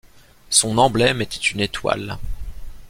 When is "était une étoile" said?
1.21-2.17